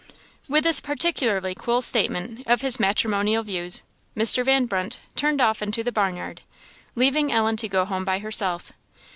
[0.47, 3.83] With this particularly cool statement of his matrimonial views,
[4.17, 4.43] Mr.
[4.43, 6.41] Van Brunt turned off into the barnyard,
[6.95, 8.71] leaving Ellen to go home by herself.